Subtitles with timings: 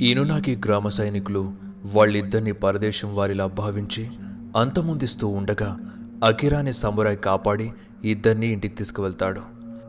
[0.00, 1.52] ఈనునాకి గ్రామ సైనికులు
[1.94, 4.10] వాళ్ళిద్దరిని పరదేశం వారిలా భావించి
[4.56, 5.78] అంతమొందిస్తూ ఉండగా
[6.24, 7.72] అకిరాని సమురాయ్ కాపాడి
[8.04, 9.40] ఇద్దరిని ఇంటికి తీసుకువెళ్తాడు.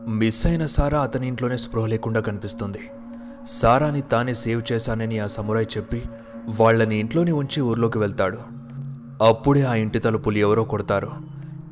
[0.08, 2.78] మిస్ అయిన సారా అతని ఇంట్లోనే స్పృహ లేకుండా కనిపిస్తుంది.
[3.46, 6.02] సారాని తానే సేవ్ చేశానని ఆ సమురాయ్ చెప్పి
[6.58, 8.38] వాళ్ళని ఇంట్లోనే ఉంచి ఊర్లోకి వెళ్తాడు.
[9.22, 11.10] అప్పుడే ఆ ఇంటి తలుపులు ఎవరో కొడతారు.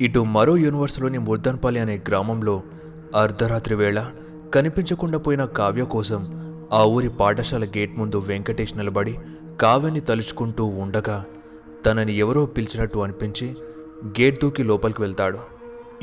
[0.01, 2.63] ఇటు మరో యూనివర్స్లోని ముర్దన్పల్లి అనే గ్రామంలో
[3.15, 4.05] అర్ధరాత్రి వేళ
[4.53, 9.17] కనిపించకుండా పోయిన కావ్య కోసం ఆ ఊరి పాఠశాల గేట్ ముందు వెంకటేష్ నిలబడి
[9.61, 11.25] కావ్యని తలుచుకుంటూ ఉండగా
[11.85, 13.55] తనని ఎవరో పిలిచినట్టు అనిపించి
[14.05, 15.39] గేట్ దూకి లోపలికి వెళ్తాడు.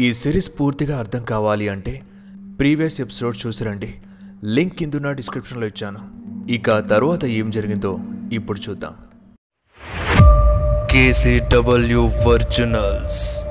[0.00, 2.02] ఈ సిరీస్ పూర్తిగా అర్థం కావాలి అంటే
[2.58, 3.94] ప్రీవియస్ ఎపిసోడ్ చూసి రండి
[4.44, 5.98] లింక్ కిందున్న డిస్క్రిప్షన్లో ఇచ్చాను.
[6.52, 7.98] ఇక తర్వాత ఏం జరిగిందో
[8.32, 8.92] ఇప్పుడు చూద్దాం.
[10.90, 13.44] కేసీడబ్ల్యూ వర్జునల్స్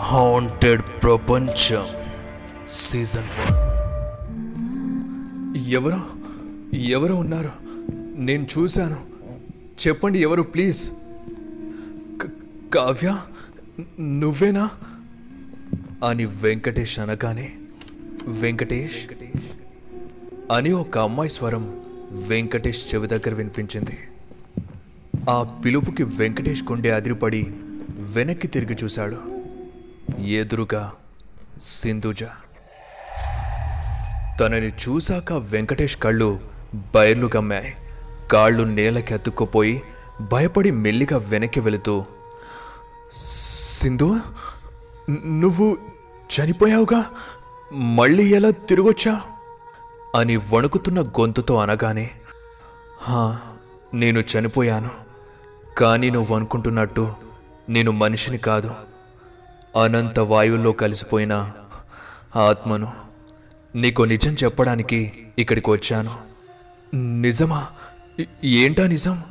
[0.00, 1.84] హాంటెడ్ ప్రపంచం
[2.68, 3.71] సీజన్ వన్.
[5.56, 6.00] ఎవరు?
[6.76, 7.50] ఎవరు ఉన్నారు?
[8.16, 9.00] నేను చూశాను.
[9.86, 10.90] చెప్పండి ఎవరు ప్లీజ్.
[12.74, 13.18] కావ్య
[14.00, 14.70] నువ్వేనా?
[16.08, 17.56] అని వెంకటేష్ అనగానే
[18.28, 19.06] వెంకటేష్
[20.52, 21.82] అని ఒక అమ్మాయి స్వరం
[22.26, 23.98] వెంకటేష్ చెవి దగ్గర వినిపించింది.
[25.30, 27.42] ఆ పిలుపుకి వెంకటేష్ గుండె అదిరిపడి
[27.98, 29.16] వెనక్కి తిరిగి చూశాడు.
[30.22, 30.92] ఎదురుగా
[31.62, 32.24] సింధుజ.
[34.40, 36.40] తనని చూశాక వెంకటేష్ కళ్ళు
[36.94, 37.74] బయర్లు గమ్మాయి.
[38.32, 39.82] కాళ్ళు నేలకి అతుక్కుపోయి
[40.20, 42.04] భయపడి మెల్లిగా వెనక్కి వెళుతూ
[43.80, 44.16] సింధు
[45.26, 45.76] నువ్వు
[46.30, 47.04] చనిపోయావుగా?
[47.72, 49.20] మళ్ళీ ఎలా తిరిగొచ్చా?
[50.16, 52.10] అని వణుకుతున్న గొంతుతో అనగానే
[53.00, 53.38] "హా,
[53.94, 54.90] నేను చనిపోయాను.
[55.78, 57.12] కానీ నువ్వు అనుకుంటున్నట్టు
[57.68, 58.74] నేను మనిషిని కాదు.
[59.82, 61.50] అనంత వాయువుల్లో కలిసిపోయిన
[62.36, 62.92] ఆత్మను
[63.76, 66.10] నీకు నిజం చెప్పడానికి ఇక్కడికి వచ్చాను.
[66.94, 67.66] నిజమా?
[68.44, 69.22] ఏంటా నిజం?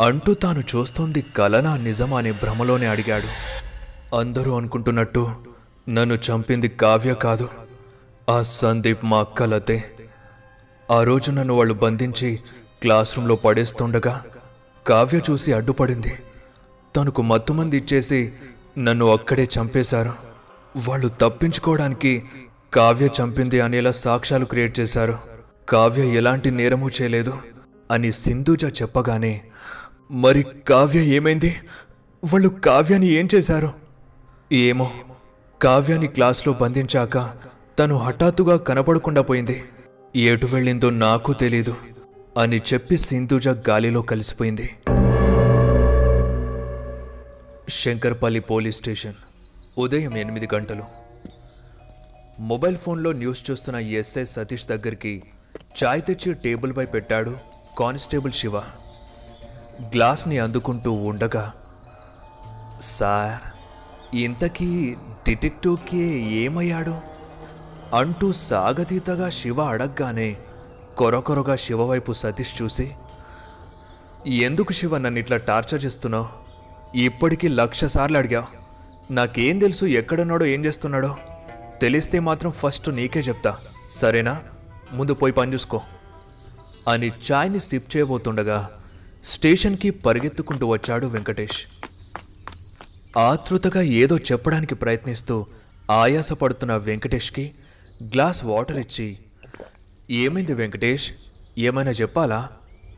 [0.00, 3.28] అంటూ తాను చూస్తోంది కలనా నిజమా అనే భ్రమలోనే అడిగాడు.
[4.16, 5.30] అందరూ అనుకుంటున్నట్టు
[5.88, 7.48] నన్ను చంపింది కావ్య కాదు
[8.30, 9.84] ఆ సందీప్ మా అక్కలతే
[10.90, 12.38] ఆ రోజు నన్ను వాళ్ళు బంధించి
[12.82, 14.24] క్లాస్ రూమ్లో పడేస్తుండగా
[14.86, 16.18] కావ్య చూసి అడ్డుపడింది.
[16.96, 18.32] తనకు మత్తుమంది ఇచ్చేసి
[18.78, 20.12] నన్ను అక్కడే చంపేశారు.
[20.88, 22.24] వాళ్ళు తప్పించుకోవడానికి
[22.74, 25.18] కావ్య చంపింది అనేలా సాక్ష్యాలు క్రియేట్ చేశారు.
[25.68, 27.38] కావ్య ఎలాంటి నేరము చేయలేదు.
[27.90, 29.40] అని సింధుజ చెప్పగానే
[30.10, 31.56] మరి కావ్య ఏమైంది?
[32.24, 33.72] వాళ్ళు కావ్యాని ఏం చేశారు?
[34.52, 34.90] ఏమో
[35.62, 37.32] కావ్యాన్ని క్లాస్లో బంధించాక
[37.78, 39.64] తను హఠాత్తుగా కనపడకుండా పోయింది.
[40.16, 41.74] ఎటు వెళ్ళిందో నాకు తెలీదు
[42.38, 44.70] అని చెప్పి సింధుజ గాలిలో కలిసిపోయింది.
[47.68, 49.14] శంకర్పల్లి పోలీస్ స్టేషన్
[49.78, 50.97] ఉదయం ఎనిమిది గంటలు.
[52.38, 55.22] మొబైల్ ఫోన్లో న్యూస్ చూస్తున్న ఎస్ఐ సతీష్ దగ్గరికి
[55.84, 57.36] చాయ్ తెచ్చి టేబుల్పై పెట్టాడు
[57.78, 58.58] కానిస్టేబుల్ శివ.
[59.82, 61.52] గ్లాస్ని అందుకుంటూ ఉండగా
[62.80, 63.42] సార్
[64.16, 65.98] ఇంతకీ డిటెక్టివ్కి
[66.32, 67.00] ఏమయ్యాడు?
[67.94, 70.36] అంటూ సాగతీతగా శివ అడగగానే
[70.96, 72.90] కొరకొరగా శివ వైపు సతీష్ చూసి
[74.26, 76.28] ఎందుకు శివ నన్ను ఇట్లా టార్చర్ చేస్తున్నావు?
[76.98, 78.46] ఇప్పటికీ లక్ష సార్లు అడిగావు.
[79.12, 81.16] నాకేం తెలుసు ఎక్కడున్నాడో ఏం చేస్తున్నాడో?
[81.80, 83.58] తెలిస్తే మాత్రం ఫస్ట్ నీకే చెప్తా.
[83.90, 84.42] సరేనా?
[84.92, 85.80] ముందు పోయి పని చూసుకో.
[86.88, 88.70] అని చాయ్ని సిప్ చేయబోతుండగా
[89.24, 91.66] స్టేషన్కి పరిగెత్తుకుంటూ వచ్చాడు వెంకటేష్.
[93.18, 95.46] ఆతృతగా ఏదో చెప్పడానికి ప్రయత్నిస్తూ
[95.90, 97.52] ఆయాసపడుతున్న వెంకటేష్కి
[98.02, 99.18] గ్లాస్ వాటర్ ఇచ్చి
[100.10, 101.12] ఏమైంది వెంకటేష్?
[101.58, 102.48] ఏమైనా చెప్పాలా?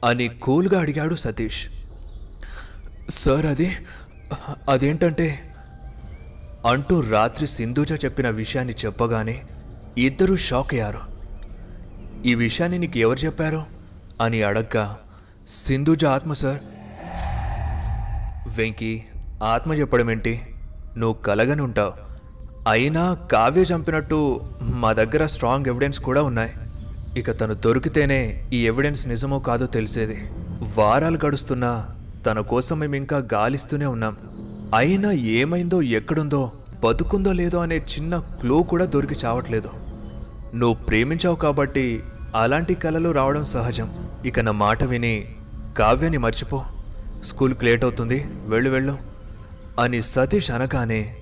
[0.04, 1.68] అని కూల్గా అడిగాడు సతీష్.
[3.10, 3.76] సార్ అది
[4.68, 5.49] అదేంటంటే
[6.66, 9.42] అంటూ రాత్రి సింధూజ చెప్పిన విషయాన్ని చెప్పగానే
[9.98, 10.98] ఇద్దరూ షాక్ అయ్యారు.
[12.26, 13.62] ఈ విషయాన్ని నీకు ఎవరు చెప్పారు?
[14.20, 14.98] అని అడగ్గా
[15.48, 16.58] సింధూజ ఆత్మ సార్.
[18.58, 19.02] వెంకీ
[19.42, 20.40] ఆత్మ చెప్పడం ఏంటి?
[20.96, 21.92] నువ్వు కలగని ఉంటావు.
[22.68, 26.52] అయినా కావ్య చంపినట్టు మా దగ్గర స్ట్రాంగ్ ఎవిడెన్స్ కూడా ఉన్నాయి.
[27.16, 30.30] ఇక తను దొరికితేనే ఈ ఎవిడెన్స్ నిజమో కాదో తెలిసేది.
[30.76, 31.88] వారాలు గడుస్తున్నా
[32.26, 34.16] తన కోసం మేము ఇంకా గాలిస్తూనే ఉన్నాం.
[34.74, 36.52] అయినా ఏమైందో ఎక్కడుందో
[36.84, 39.70] బతుకుందో లేదో అనే చిన్న క్లూ కూడా దొరికి చావట్లేదు.
[40.54, 42.02] నువ్వు ప్రేమించావు కాబట్టి
[42.34, 44.08] అలాంటి కలలు రావడం సహజం.
[44.24, 45.34] ఇక నా మాట విని
[45.78, 46.64] కావ్యాన్ని మర్చిపో.
[47.24, 48.98] స్కూల్కి లేట్ అవుతుంది వెళ్ళు వెళ్ళు
[49.80, 51.16] అని సతీష్ అనగానే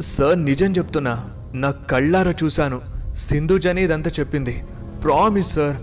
[0.00, 2.80] సార్ నిజం చెప్తున్నా నా కళ్ళారా చూశాను.
[3.14, 4.64] సింధుజని ఇదంతా చెప్పింది.
[5.04, 5.76] ప్రామిస్ సార్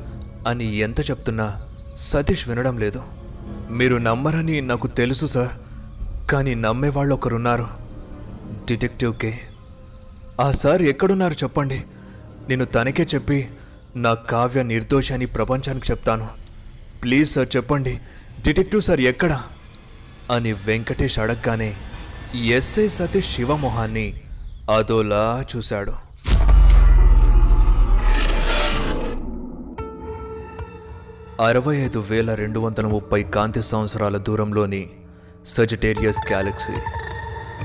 [0.47, 1.61] అని ఎంత చెప్తున్నా
[1.95, 3.01] సతీష్ వినడం లేదు.
[3.71, 5.60] మీరు నమ్మరని నాకు తెలుసు సార్.
[6.31, 7.67] కానీ నమ్మేవాళ్ళు ఒకరున్నారు
[8.65, 9.39] డిటెక్టివ్కే
[10.41, 11.83] ఆ సార్ ఎక్కడున్నారు చెప్పండి.
[12.49, 13.49] నేను తనకే చెప్పి
[13.95, 16.27] నా కావ్య నిర్దోషాన్ని ప్రపంచానికి చెప్తాను.
[17.03, 17.99] ప్లీజ్ సార్ చెప్పండి.
[18.45, 19.41] డిటెక్టివ్ సార్ ఎక్కడ?
[20.31, 21.75] అని వెంకటేష్ అడగగానే
[22.45, 24.21] ఎస్ఐ సతీష్ శివమోహాన్ని
[24.75, 25.93] అదోలా చూశాడు.
[31.43, 34.89] అరవై ఐదు వేల రెండు వందల ముప్పై కాంతి సంవత్సరాల దూరంలోని
[35.45, 36.73] సజిటేరియస్ గ్యాలక్సీ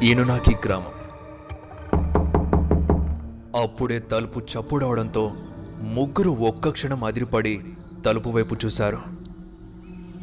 [0.07, 0.93] ఈనునాకి గ్రామం
[3.63, 5.33] అప్పుడే తలుపు చప్పుడవడంతో
[5.83, 7.65] ముగ్గురు ఒక్క క్షణం అదిరిపడి
[8.07, 8.99] తలుపు వైపు చూశారు.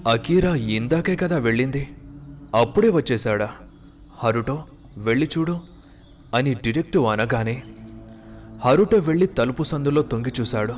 [0.07, 1.89] అకీరా ఇందాకే కదా వెళ్ళింది.
[2.55, 3.50] అప్పుడే వచ్చేశాడా?
[4.23, 4.63] హరుటో
[4.97, 5.59] వెళ్ళి చూడు
[6.35, 7.63] అని డిటెక్టివ్ అనగానే
[8.65, 10.75] హరుటో వెళ్ళి తలుపు సందులో తొంగి చూశాడు.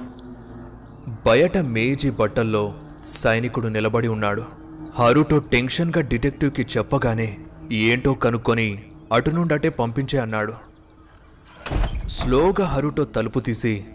[1.26, 2.74] బయట మేజీ బట్టల్లో
[3.08, 4.65] సైనికుడు నిలబడి ఉన్నాడు.
[4.98, 7.38] హరుటో టెన్షన్గా డిటెక్టివ్కి చెప్పగానే
[7.72, 8.84] ఏంటో కనుక్కొని
[9.14, 10.54] అటు నుండి అటే పంపించే అన్నాడు.
[12.08, 13.86] స్లోగా హరుటో తలుపు తీసి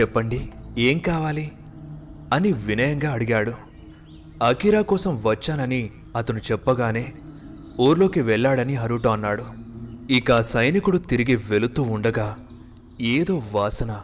[0.00, 1.52] చెప్పండి ఏం కావాలి?
[2.32, 3.52] అని వినయంగా అడిగాడు.
[4.42, 7.12] అకిరా కోసం వచ్చానని అతను చెప్పగానే
[7.80, 9.44] ఊర్లోకి వెళ్ళాడని హరుటో అన్నాడు.
[10.10, 12.36] ఇక ఆ సైనికుడు తిరిగి వెళుతూ ఉండగా
[13.00, 14.00] ఏదో వాసన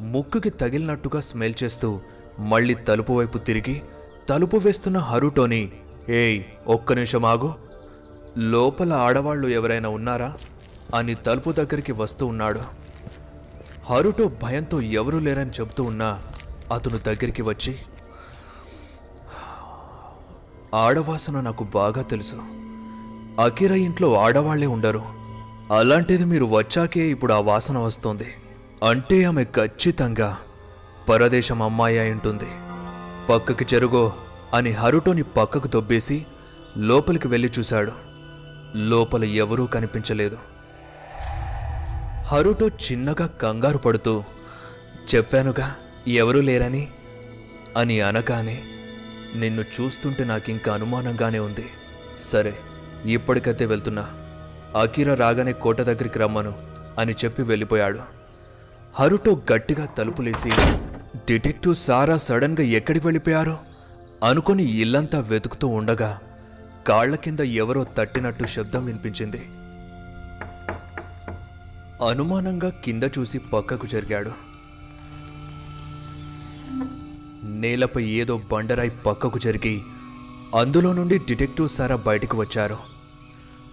[0.00, 2.00] ముక్కుకి తగిలినట్టుగా స్మెల్ చేస్తూ
[2.38, 3.82] మళ్ళీ తలుపు వైపు తిరిగి
[4.30, 5.72] తలుపు వేస్తున్న హరుటోని
[6.08, 7.54] ఏయ్ ఒక్క నిమిషం ఆగు.
[8.38, 10.34] లోపల ఆడవాళ్ళు ఎవరైనా ఉన్నారా?
[10.94, 12.60] అని తలుపు దగ్గరికి వస్తూ ఉన్నాడు.
[13.90, 16.22] హరుటో భయంతో ఎవరూ లేరని చెబుతూ ఉన్నా
[16.74, 17.76] అతను దగ్గరికి వచ్చి
[20.74, 22.36] ఆడవాసన నాకు బాగా తెలుసు.
[23.42, 25.02] అకిర ఇంట్లో ఆడవాళ్ళే ఉండరు.
[25.76, 28.34] అలాంటిది మీరు వచ్చాకే ఇప్పుడు ఆ వాసన వస్తుంది.
[28.88, 30.38] అంటే ఆమె ఖచ్చితంగా
[31.08, 32.48] పరదేశం అమ్మాయి అయి ఉంటుంది.
[33.30, 34.12] పక్కకి చెరుగో
[34.54, 36.26] అని హరుటోని పక్కకు దొబ్బేసి
[36.78, 37.92] లోపలికి వెళ్ళి చూశాడు.
[38.74, 40.38] లోపల ఎవరూ కనిపించలేదు.
[42.26, 44.24] హరుటో చిన్నగా కంగారు పడుతూ
[45.14, 45.74] చెప్పానుగా
[46.08, 46.88] ఎవరూ లేరని?
[47.76, 48.62] అని అనగానే
[49.36, 51.66] నిన్ను చూస్తుంటే నాకింకా అనుమానంగానే ఉంది.
[52.18, 52.54] సరే
[53.04, 54.06] ఇప్పటికైతే వెళ్తున్నా.
[54.80, 56.54] అకీరా రాగానే కోట దగ్గరికి రమ్మను
[56.98, 58.00] అని చెప్పి వెళ్ళిపోయాడు.
[58.94, 60.52] హరుటో గట్టిగా తలుపులేసి
[61.16, 63.58] డిటెక్టివ్ సారా సడన్గా ఎక్కడికి వెళ్ళిపోయారు?
[64.24, 66.20] అనుకొని ఇల్లంతా వెతుకుతూ ఉండగా
[66.86, 69.36] కాళ్ళ కింద ఎవరో తట్టినట్టు శబ్దం వినిపించింది.
[72.08, 74.32] అనుమానంగా కింద చూసి పక్కకు జరిగాడు.
[77.44, 79.82] నేలపై ఏదో బండరాయి పక్కకు జరిగి
[80.54, 82.78] అందులో నుండి డిటెక్టివ్ సారా బయటకు వచ్చారు.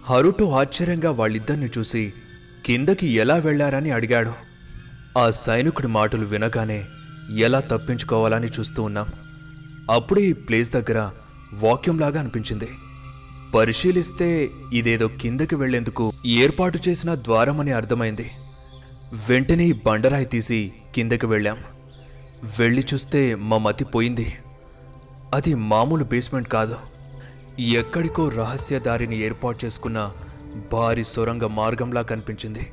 [0.04, 2.12] హరుటు ఆశ్చర్యంగా వాళ్ళిద్దరిని చూసి
[2.66, 4.32] కిందకి ఎలా వెళ్ళారని అడిగాడు.
[5.18, 6.84] ఆ సైనికుడి మాటలు వినగానే
[7.36, 9.06] ఎలా తప్పించుకోవాలని చూస్తూ ఉన్నాం.
[9.90, 11.10] అప్పుడే ఈ ప్లేస్ దగ్గర
[11.52, 12.68] వాక్యూమ్ లాగా అనిపించింది.
[13.54, 18.30] పరిశీలిస్తే ఇదేదో కిందకి వెళ్ళేందుకు ఏర్పాటు చేసిన ద్వారం అని అర్థమైంది.
[19.30, 21.56] వెంటనే బండరాయి తీసి కిందకి వెళ్ళాం.
[22.58, 24.38] వెళ్ళి చూస్తే మా మతి పోయింది.
[25.34, 26.76] అది మామూలు బేస్మెంట్ కాదు.
[27.60, 30.12] ఎక్కడికో రహస్య దారిని ఏర్పాటు చేసుకున్న
[30.72, 32.72] భారీ సొరంగ మార్గంలా కనిపించింది.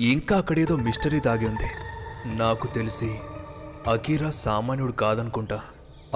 [0.00, 1.68] ఇంకా అక్కడేదో మిస్టరీ దాగి ఉంది.
[2.38, 3.10] నాకు తెలిసి
[3.86, 5.60] అకీరా సామాన్యుడు కాదనుకుంటా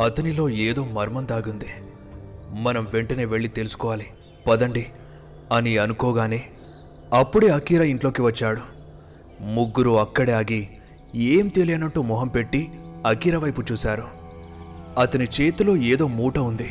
[0.05, 1.67] అతనిలో ఏదో మర్మం దాగుంది.
[2.51, 4.07] మనం వెంటనే వెళ్ళి తెలుసుకోవాలి.
[4.49, 4.87] పదండి
[5.53, 6.45] అని అనుకోగానే
[7.13, 8.61] అప్పుడే అకీరా ఇంట్లోకి వచ్చాడు.
[9.41, 10.69] ముగ్గురు అక్కడే ఆగి
[11.15, 12.73] ఏం తెలియనట్టు మొహం పెట్టి
[13.07, 14.05] అకీరా వైపు చూశారు.
[14.99, 16.71] అతని చేతిలో ఏదో మూట ఉంది.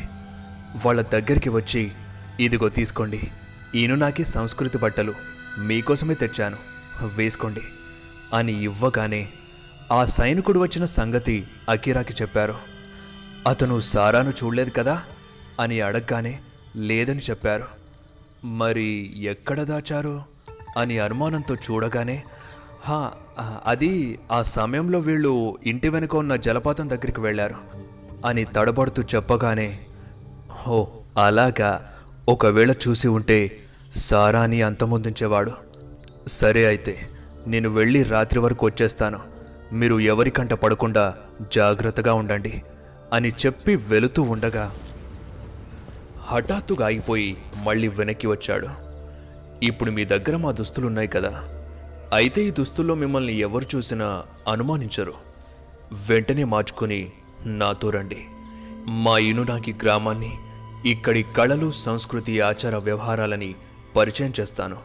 [0.86, 1.92] వాళ్ళ దగ్గరికి వచ్చి
[2.40, 3.32] ఇదిగో తీసుకోండి.
[3.76, 5.14] ఈయన నాకి సంస్కృతి బట్టలు.
[5.60, 6.58] మీకోసమే తెచ్చాను.
[7.16, 7.62] వేసుకోండి.
[8.34, 9.28] అని ఇవ్వగానే
[9.92, 12.56] ఆ సైనికుడు వచ్చిన సంగతి అకీరాకి చెప్పారు.
[13.48, 15.04] అతను సారాను చూడలేదు కదా?
[15.60, 16.40] అని అడగగానే
[16.76, 17.64] లేదని చెప్పారు.
[18.46, 20.24] మరి ఎక్కడ దాచారు?
[20.78, 22.24] అని అనుమానంతో చూడగానే
[22.82, 23.12] హా
[23.68, 27.56] అది ఆ సమయంలో వీళ్ళు ఇంటి వెనుక ఉన్న జలపాతం దగ్గరికి వెళ్ళారు
[28.26, 29.80] అని తడబడుతూ చెప్పగానే
[30.52, 30.92] హో
[31.24, 31.94] అలాగా.
[32.30, 33.58] ఒకవేళ చూసి ఉంటే
[33.96, 35.52] సారాని అంతమొందించేవాడు.
[36.28, 37.10] సరే అయితే
[37.48, 39.31] నేను వెళ్ళి రాత్రి వరకు వచ్చేస్తాను.
[39.72, 41.16] మీరు ఎవరికంట పడకుండా
[41.56, 42.64] జాగ్రత్తగా ఉండండి
[43.14, 44.76] అని చెప్పి వెళుతూ ఉండగా
[46.22, 48.68] హఠాత్తుగా ఆగిపోయి మళ్ళీ వెనక్కి వచ్చాడు.
[49.64, 51.44] ఇప్పుడు మీ దగ్గర మా దుస్తులున్నాయి కదా.
[52.14, 55.14] అయితే ఈ దుస్తుల్లో మిమ్మల్ని ఎవరు చూసినా అనుమానించరు.
[56.10, 57.12] వెంటనే మార్చుకుని
[57.46, 58.18] నాతో రండి.
[58.88, 60.32] మా ఇనునాకి గ్రామాన్ని
[60.86, 63.56] ఇక్కడి కళలు సంస్కృతి ఆచార వ్యవహారాలని
[63.96, 64.78] పరిచయం చేస్తాను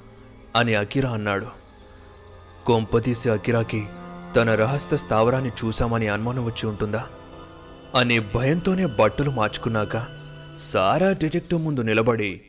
[0.57, 1.47] అని అకిరా అన్నాడు.
[2.67, 3.87] కొంపతీసి అకిరాకి
[4.37, 7.07] తన రహస్య స్థావరాన్ని చూశామని అనుమానం వచ్చి ఉంటుందా?
[7.95, 10.07] అనే భయంతోనే బట్టలు మార్చుకున్నాక
[10.57, 12.41] సారా డిటెక్టివ్ ముందు నిలబడి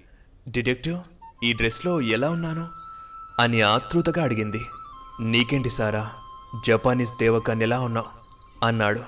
[0.49, 0.99] డిటెక్టివ్
[1.43, 2.67] ఈ డ్రెస్లో ఎలా ఉన్నాను?
[3.39, 4.61] అని ఆతృతగా అడిగింది.
[5.21, 6.11] నీకేంటి సారా?
[6.67, 8.05] జపానీస్ దేవకాన్ని ఎలా ఉన్నావు?
[8.65, 9.01] అన్నాడు.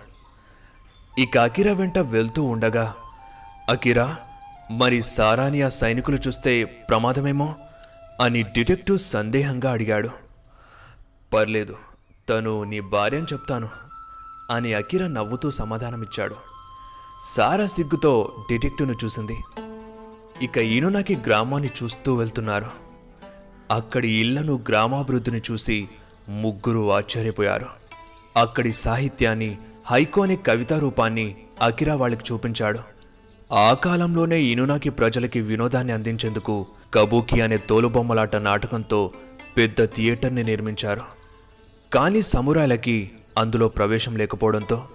[1.20, 2.96] ఇక అకిరా వెంట వెళ్తూ ఉండగా
[3.70, 4.16] అకిరా
[4.72, 7.56] మరి సారాని ఆ సైనికులు చూస్తే ప్రమాదమేమో?
[8.22, 10.10] అని డిటెక్టివ్ సందేహంగా అడిగాడు.
[11.34, 11.76] పర్లేదు
[12.30, 13.70] తను నీ భార్య అని చెప్తాను
[14.52, 16.36] అని అకిరా నవ్వుతూ సమాధానమిచ్చాడు.
[17.22, 19.38] సారా సిగ్గుతో డిటెక్టివ్ను చూసింది.
[20.42, 22.66] ఇక ఈనునాకి గ్రామాన్ని చూస్తూ వెళ్తున్నారు.
[23.72, 25.90] అక్కడి ఇళ్ళను గ్రామాభివృద్ధిని చూసి
[26.30, 27.66] ముగ్గురు ఆశ్చర్యపోయారు.
[28.38, 32.80] అక్కడి సాహిత్యాన్ని హైకోనిక్ కవితా రూపాన్ని అకిరా వాళ్ళకి చూపించాడు.
[33.54, 39.12] ఆ కాలంలోనే ఇనునాకి ప్రజలకి వినోదాన్ని అందించేందుకు కబూకి అనే తోలుబొమ్మలాట నాటకంతో
[39.58, 41.19] పెద్ద థియేటర్ని నిర్మించారు.
[41.94, 44.88] కానీ సమురాయిలకి అందులో ప్రవేశం లేకపోవడంతో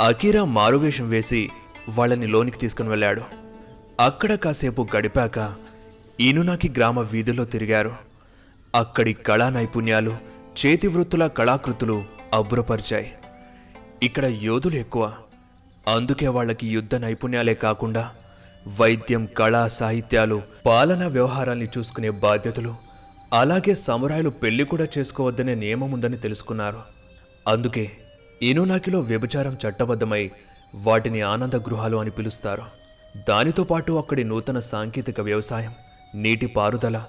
[0.00, 1.50] అకీరా మారువేషం వేసి
[1.88, 3.22] వాళ్ళని లోనికి తీసుకుని వెళ్ళాడు.
[4.00, 5.54] అక్కడ కాసేపు గడిపాక
[6.20, 7.96] ఇనునాకి గ్రామ వీధుల్లో తిరిగారు.
[8.74, 10.16] అక్కడి కళా నైపుణ్యాలు
[10.58, 13.12] చేతి వృత్తుల కళాకృతులు అబ్బురపరిచాయి.
[14.02, 15.12] ఇక్కడ యోధులు ఎక్కువ.
[15.88, 18.10] అందుకే వాళ్ళకి యుద్ధ నైపుణ్యాలే కాకుండా
[18.80, 22.74] వైద్యం కళా సాహిత్యాలు పాలనా వ్యవహారాల్ని చూసుకునే బాధ్యతలు
[23.32, 26.80] అలాగే సమురాయులు పెళ్ళి కూడా చేసుకోవద్దనే నియమం ఉందని తెలుసుకున్నారు.
[27.48, 27.90] అందుకే
[28.42, 30.30] ఇనునాకిలో వ్యభిచారం చట్టబద్ధమై
[30.74, 32.62] వాటిని ఆనంద గృహాలు అని పిలుస్తారు.
[33.28, 35.74] దానితో పాటు అక్కడి నూతన సాంకేతిక వ్యవసాయం
[36.14, 37.04] నీటి పారుదల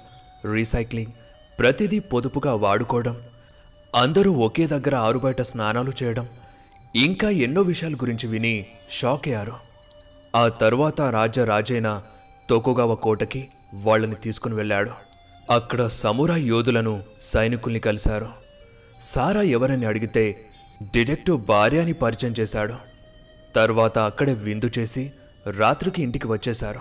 [0.53, 1.11] రీసైక్లింగ్
[1.59, 3.21] ప్రతిదీ పొదుపుగా వాడుకోవడం
[3.95, 6.27] అందరూ ఒకే దగ్గర ఆరుబయట స్నానాలు చేయడం
[6.95, 9.53] ఇంకా ఎన్నో విషయాల గురించి విని షాక్ అయ్యారు.
[10.35, 12.01] ఆ తర్వాత రాజా రాజైన
[12.49, 15.02] తోకుగావ కోటకి వాళ్ళని తీసుకుని వెళ్ళాడు.
[15.49, 18.29] అక్కడ సమురా యోధులను సైనికుల్ని కలిశారు.
[18.99, 20.45] సారా ఎవరని అడిగితే
[20.83, 22.73] డిటెక్టివ్ భార్య అని పరిచయం చేశాడు.
[23.55, 25.11] తర్వాత అక్కడే విందు చేసి
[25.57, 26.79] రాత్రికి ఇంటికి వచ్చేశారు.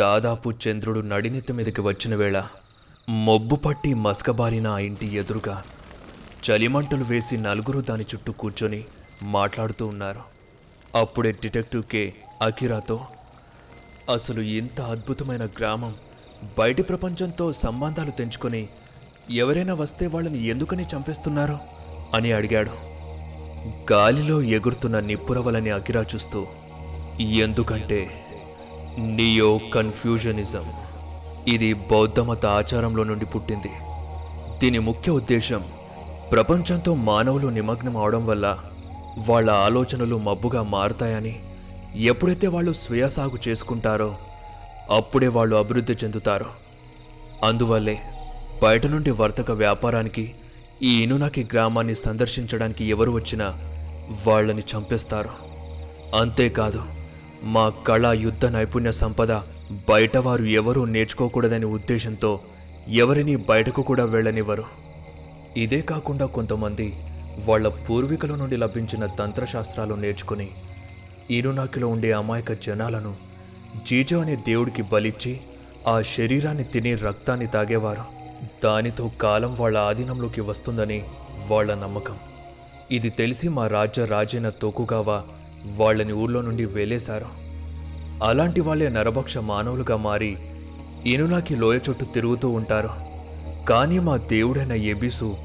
[0.00, 2.42] దాదాపు చంద్రుడు నడినెత్తి మీదకి వచ్చిన వేళ
[3.08, 5.62] మొబ్బు పట్టి మసకబారిన ఆ ఇంటి ఎదురుగా
[6.50, 8.84] చలిమంటలు వేసి నలుగురు దాని చుట్టూ కూర్చొని
[9.22, 10.20] మాట్లాడుతూ ఉన్నారు.
[10.94, 13.06] అప్పుడే డిటెక్టివ్ కే అకిరాతో
[14.12, 15.94] అసలు ఇంత అద్భుతమైన గ్రామం
[16.58, 18.68] బయటి ప్రపంచంతో సంబంధాలు తెంచుకొని
[19.30, 21.58] ఎవరైనా వస్తే వాళ్ళని ఎందుకని చంపేస్తున్నారు?
[22.14, 22.70] అని అడిగాడు.
[23.92, 26.46] గాలిలో ఎగురుతున్న నిప్పురవలని అకిరా చూస్తూ
[27.20, 28.08] ఎందుకంటే
[28.98, 30.72] నియో కన్ఫ్యూజనిజం.
[31.48, 33.70] ఇది బౌద్ధమత ఆచారంలో నుండి పుట్టింది.
[34.58, 35.64] దీని ముఖ్య ఉద్దేశం
[36.32, 38.58] ప్రపంచంతో మానవులు నిమగ్నం అవడం వల్ల
[39.28, 41.42] వాళ్ళ ఆలోచనలు మబ్బుగా మారుతాయని
[41.96, 44.16] ఎప్పుడైతే వాళ్ళు స్వయసాగు చేసుకుంటారో
[44.90, 46.46] అప్పుడే వాళ్ళు అభివృద్ధి చెందుతారు.
[47.44, 47.98] అందువల్లే
[48.62, 50.34] బయట నుండి వర్తక వ్యాపారానికి
[50.82, 53.46] ఈ ఇనునాకి గ్రామాన్ని సందర్శించడానికి ఎవరు వచ్చినా
[54.26, 55.30] వాళ్ళని చంపేస్తారు.
[56.16, 56.82] అంతేకాదు
[57.42, 59.32] మా కళ యుద్ధ నైపుణ్య సంపద
[59.88, 62.40] బయటవారు ఎవరూ నేర్చుకోకూడదనే ఉద్దేశంతో
[62.88, 64.64] ఎవరిని బయటకు కూడా వెళ్ళనివ్వరు.
[65.56, 66.96] ఇదే కాకుండా కొంతమంది
[67.44, 70.50] వాళ్ళ పూర్వీకుల నుండి లభించిన తంత్రశాస్త్రాలు నేర్చుకుని
[71.30, 73.33] ఈనునాకిలో ఉండే అమాయక జనాలను
[73.82, 75.40] జీజో అనే దేవుడికి బలిచ్చి
[75.86, 78.04] ఆ శరీరాన్ని తిని రక్తాన్ని తాగేవారు.
[78.64, 81.04] దానితో కాలం వాళ్ళ ఆధీనంలోకి వస్తుందని
[81.48, 82.16] వాళ్ళ నమ్మకం.
[82.90, 85.22] ఇది తెలిసి మా రాజ్య రాజైన తోకుగావా
[85.76, 87.26] వాళ్ళని ఊర్లో నుండి వేలేశారు
[88.24, 90.36] అలాంటి వాళ్ళే నరభక్ష మానవులుగా మారి
[91.06, 92.90] ఇనునాకి లోయ చుట్టూ తిరుగుతూ ఉంటారు.
[93.68, 95.36] కానీ మా దేవుడైన ఎబిసు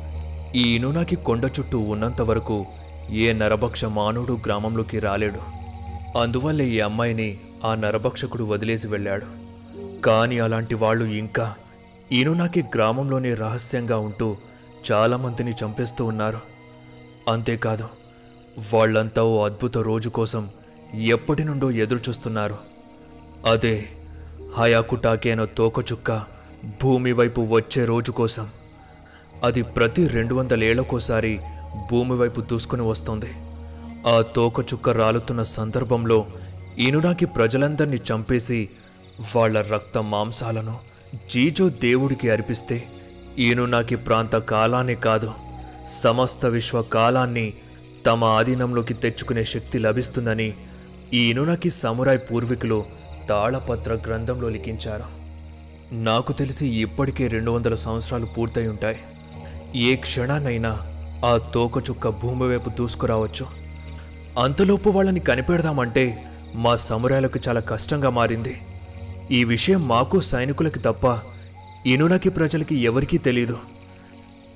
[0.56, 2.66] ఈ ఇనునాకి కొండ చుట్టూ ఉన్నంత వరకు
[3.12, 5.40] ఏ నరభక్ష మానవుడు గ్రామంలోకి రాలేడు.
[6.20, 9.26] అందువల్ల ఈ అమ్మాయిని ఆ నరభక్షకుడు వదిలేసి వెళ్ళాడు.
[10.02, 11.56] కానీ అలాంటి వాళ్ళు ఇంకా
[12.12, 14.38] ఇనునాకి గ్రామంలోనే రహస్యంగా ఉంటూ
[14.92, 16.40] చాలామందిని చంపేస్తూ ఉన్నారు.
[17.30, 17.88] అంతేకాదు
[18.74, 20.50] వాళ్ళంతా ఓ అద్భుత రోజు కోసం
[20.94, 22.58] ఎప్పటి నుండో ఎదురుచూస్తున్నారు.
[23.46, 23.86] అదే
[24.58, 26.24] హయాకుటాకేన తోకచుక్క
[26.84, 28.50] భూమి వైపు వచ్చే రోజు కోసం.
[29.44, 31.40] అది ప్రతి రెండు వందలేళ్ళకోసారి
[31.92, 33.34] భూమి వైపు దూసుకుని వస్తుంది.
[34.08, 36.26] ఆ తోకచుక్క రాలుతున్న సందర్భంలో
[36.80, 38.70] ఈనుడాకి ప్రజలందరినీ చంపేసి
[39.36, 40.78] వాళ్ళ రక్త మాంసాలను
[41.32, 42.84] జీజో దేవుడికి అర్పిస్తే
[43.40, 45.34] ఈనునాకి ప్రాంత కాలానే కాదు
[45.88, 47.54] సమస్త విశ్వ కాలాన్ని
[48.06, 50.54] తమ ఆధీనంలోకి తెచ్చుకునే శక్తి లభిస్తుందని
[51.14, 52.86] ఈ ఇనునకి సమురాయ్ పూర్వీకులు
[53.30, 55.04] తాళపత్ర గ్రంథంలో లిఖించారు.
[55.96, 58.98] నాకు తెలిసి ఇప్పటికే రెండు వందల సంవత్సరాలు పూర్తయి ఉంటాయి.
[59.76, 60.78] ఏ క్షణానైనా
[61.26, 63.48] ఆ తోకచుక్క భూమి వైపు దూసుకురావచ్చు.
[64.40, 66.24] అంతలోపు వాళ్ళని కనిపెడదామంటే
[66.56, 68.62] మా సమరాలకు చాలా కష్టంగా మారింది.
[69.32, 71.20] ఈ విషయం మాకు సైనికులకి తప్ప
[71.86, 73.58] ఇనునకి ప్రజలకి ఎవరికీ తెలీదు.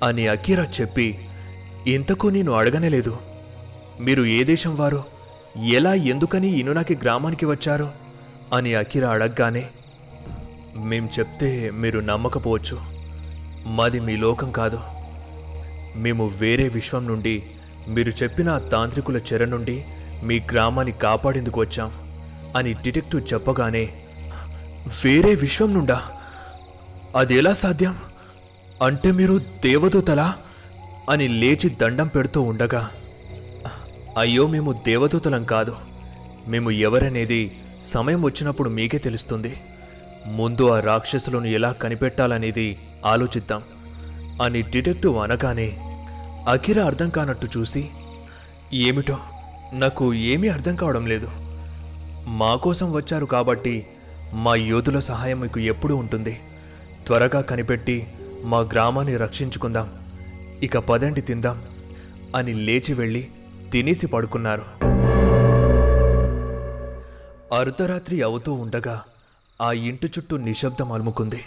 [0.02, 1.28] అని అకీరా చెప్పి
[1.86, 3.18] ఇంతకు నేను అడగనేలేదు
[4.00, 5.04] మీరు ఏ దేశం వారు?
[5.56, 7.92] ఎలా ఎందుకని ఇనునాకి గ్రామానికి వచ్చారు?
[8.54, 9.70] అని అకిరా అడగగానే
[10.84, 12.78] మేం చెప్తే మీరు నమ్మకపోవచ్చు.
[13.66, 14.80] మాది మీ లోకం కాదు.
[15.96, 17.42] మేము వేరే విశ్వం నుండి
[17.88, 19.84] మీరు చెప్పిన తాంత్రికుల చెర నుండి
[20.22, 21.92] మీ గ్రామాన్ని కాపాడేందుకు వచ్చాం
[22.56, 23.92] అని డిటెక్టివ్ చెప్పగానే
[25.04, 26.02] వేరే విశ్వం నుండా.
[27.16, 27.98] అది ఎలా సాధ్యం?
[28.82, 30.36] అంటే మీరు దేవదూతలా
[31.10, 32.90] అని లేచి దండం పెడుతూ ఉండగా
[34.18, 35.76] అయ్యో మేము దేవదూతలం కాదు.
[36.48, 39.56] మేము ఎవరనేది సమయం వచ్చినప్పుడు మీకే తెలుస్తుంది.
[40.26, 43.62] ముందు ఆ రాక్షసులను ఎలా కనిపెట్టాలనేది ఆలోచిద్దాం
[44.42, 45.76] అని డిటెక్టివ్ అనగానే
[46.48, 47.88] అఖిర అర్థం కానట్టు చూసి
[48.72, 49.18] ఏమిటో?
[49.74, 51.28] నాకు ఏమీ అర్థం కావడం లేదు.
[52.26, 53.86] మా కోసం వచ్చారు కాబట్టి
[54.32, 56.40] మా యోధుల సహాయం మీకు ఎప్పుడూ ఉంటుంది.
[57.06, 58.06] త్వరగా కనిపెట్టి
[58.42, 59.88] మా గ్రామాన్ని రక్షించుకుందాం.
[60.62, 61.62] ఇక పదండి తిందాం
[62.36, 63.28] అని లేచి వెళ్ళి
[63.72, 64.62] తినేసి పడుకున్నారు.
[67.54, 69.02] అర్ధరాత్రి అవుతూ ఉండగా
[69.62, 71.40] ఆ ఇంటి చుట్టూ నిశ్శబ్దం అలుముకుంది.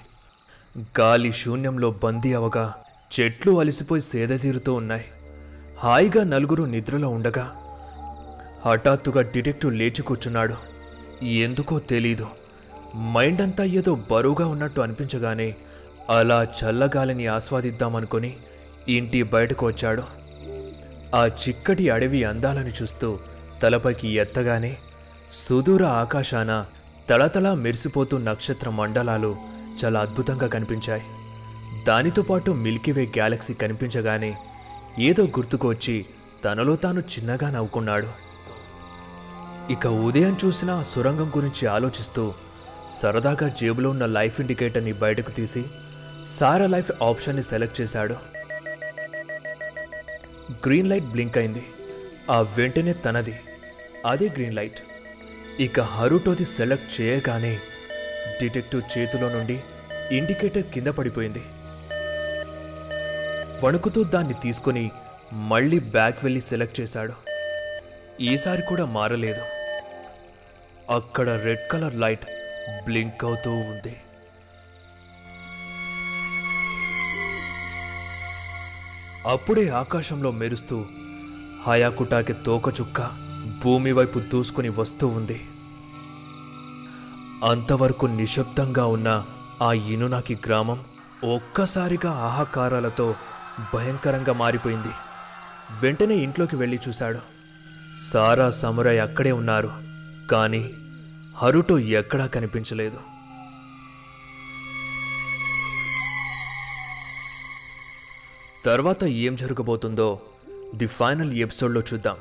[1.00, 2.74] గాలి శూన్యంలో బందీ అవగా
[3.20, 5.06] చెట్లు అలసిపోయి సేదతీరుతూ ఉన్నాయి.
[5.78, 7.67] హాయిగా నలుగురు నిద్రలో ఉండగా
[8.68, 10.56] హఠాత్తుగా డిటెక్టివ్ లేచి కూర్చున్నాడు.
[11.26, 12.28] ఎందుకో తెలీదు.
[13.14, 15.56] మైండ్ అంతా ఏదో బరువుగా ఉన్నట్టు అనిపించగానే
[16.10, 18.38] అలా చల్లగాలిని ఆస్వాదిద్దామనుకొని
[18.88, 20.04] ఇంటి బయటకు వచ్చాడు.
[21.16, 23.20] ఆ చిక్కటి అడవి అందాలను చూస్తూ
[23.62, 24.78] తలపైకి ఎత్తగానే
[25.32, 26.66] సుదూర ఆకాశాన
[27.10, 29.36] తళతళ మెరిసిపోతూ నక్షత్ర మండలాలు
[29.84, 31.04] చాలా అద్భుతంగా కనిపించాయి.
[31.88, 34.38] దానితో పాటు మిల్కీవే గ్యాలక్సీ కనిపించగానే
[35.00, 36.06] ఏదో గుర్తుకు వచ్చి
[36.46, 38.27] తనలో తాను చిన్నగా నవ్వుకున్నాడు.
[39.72, 42.34] ఇక ఉదయం చూసిన ఆ సొరంగం గురించి ఆలోచిస్తూ
[42.90, 45.64] సరదాగా జేబులో ఉన్న లైఫ్ ఇండికేటర్ని బయటకు తీసి
[46.26, 48.16] సారా లైఫ్ ఆప్షన్ని సెలెక్ట్ చేశాడు.
[50.52, 51.66] గ్రీన్ లైట్ బ్లింక్ అయింది.
[52.32, 53.40] ఆ వెంటనే తనది.
[54.06, 54.80] అదే గ్రీన్ లైట్.
[55.60, 57.60] ఇక హరుటోది సెలెక్ట్ చేయగానే
[58.42, 59.60] డిటెక్టివ్ చేతిలో నుండి
[60.12, 61.44] ఇండికేటర్ కింద పడిపోయింది.
[63.66, 64.92] వణుకుతూ దాన్ని తీసుకొని
[65.34, 67.14] మళ్ళీ బ్యాక్ వెళ్ళి సెలెక్ట్ చేశాడు.
[68.22, 69.57] ఈసారి కూడా మారలేదు.
[70.90, 72.26] అక్కడ రెడ్ కలర్ లైట్
[72.86, 73.96] బ్లింక్ అవుతూ ఉంది.
[79.28, 80.86] అప్పుడే ఆకాశంలో మెరుస్తూ
[81.68, 83.02] హయాకుటాకి తోకచుక్క
[83.64, 85.42] భూమి వైపు దూసుకుని వస్తూ ఉంది.
[87.52, 89.26] అంతవరకు నిశ్శబ్దంగా ఉన్న
[89.62, 90.86] ఆ ఇనునాకి గ్రామం
[91.24, 93.16] ఒక్కసారిగా ఆహాకారాలతో
[93.74, 94.94] భయంకరంగా మారిపోయింది.
[95.82, 97.20] వెంటనే ఇంట్లోకి వెళ్ళి చూశాడు.
[98.12, 99.87] సారా సమురాయ్ అక్కడే ఉన్నారు.
[100.32, 100.74] కానీ
[101.36, 103.00] హరుటో ఎక్కడా కనిపించలేదు.
[108.66, 110.22] తర్వాత ఏం జరగబోతుందో
[110.76, 112.16] ది ఫైనల్ ఎపిసోడ్లో చూద్దాం.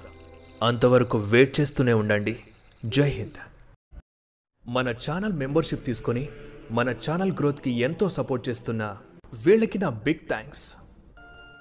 [0.63, 2.39] అంతవరకు వెయిట్ చేస్తూనే ఉండండి.
[2.85, 3.67] జై హింద్.
[4.67, 6.29] మన ఛానల్ మెంబర్షిప్ తీసుకొని
[6.71, 8.97] మన ఛానల్ గ్రోత్కి ఎంతో సపోర్ట్ చేస్తున్న
[9.47, 10.77] వీళ్ళకి నా బిగ్ థ్యాంక్స్.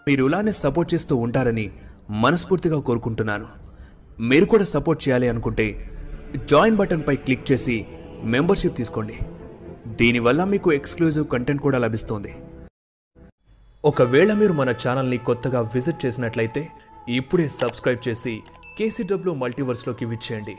[0.08, 1.80] మీరు ఇలానే సపోర్ట్ చేస్తూ ఉంటారని
[2.10, 3.48] మనస్ఫూర్తిగా కోరుకుంటున్నాను.
[4.20, 5.92] మీరు కూడా సపోర్ట్ చేయాలి అనుకుంటే
[6.36, 7.86] జాయిన్ బటన్పై క్లిక్ చేసి
[8.24, 9.20] మెంబర్షిప్ తీసుకోండి.
[9.88, 12.34] దీనివల్ల మీకు ఎక్స్క్లూజివ్ కంటెంట్ కూడా లభిస్తుంది.
[13.86, 16.68] ఒకవేళ మీరు మన ఛానల్ని కొత్తగా విజిట్ చేసినట్లయితే
[17.10, 18.42] ఇప్పుడే సబ్స్క్రైబ్ చేసి
[18.78, 20.58] కేసీడబ్ల్యూ మల్టీవర్స్లోకి విచ్చేయండి.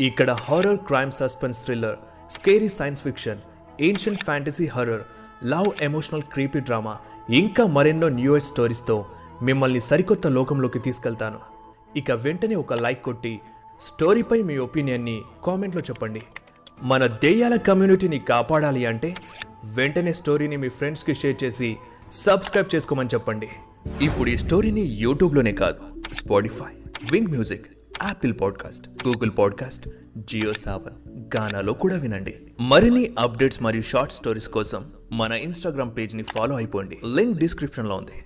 [0.00, 1.98] ఇక్కడ horror crime suspense thriller
[2.30, 3.40] scary science fiction
[3.80, 5.02] ancient fantasy horror
[5.44, 6.96] love emotional creepy drama
[7.30, 9.06] ఇంకా మరెన్నో న్యూ ఏజ్ స్టోరీస్తో
[9.42, 11.40] మిమ్మల్ని సరికొత్త లోకంలోకి తీసుకెళ్తాను.
[11.96, 13.40] ఇక వెంటనే ఒక లైక్ కొట్టి
[13.86, 16.22] స్టోరీపై మీ ఒపీనియన్ని కామెంట్లో చెప్పండి.
[16.82, 19.14] మన దెయ్యాల కమ్యూనిటీని కాపాడాలి అంటే
[19.64, 21.76] వెంటనే స్టోరీని మీ ఫ్రెండ్స్కి షేర్ చేసి
[22.12, 23.48] సబ్స్క్రైబ్ చేసుకోమని చెప్పండి.
[24.02, 26.72] ఇప్పుడు ఈ స్టోరీని యూట్యూబ్లోనే కాదు Spotify
[27.12, 27.66] Wynk music
[28.04, 32.34] Apple podcast Google podcast Jio Saavn గానాలో కూడా వినండి.
[32.60, 36.98] మరిన్ని అప్డేట్స్ మరియు షార్ట్ స్టోరీస్ కోసం మన ఇన్స్టాగ్రామ్ పేజ్ని ఫాలో అయిపోండి.
[37.16, 38.24] లింక్ డిస్క్రిప్షన్లో ఉంది.